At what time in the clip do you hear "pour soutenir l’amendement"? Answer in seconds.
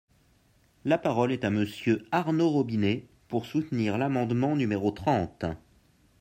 3.27-4.55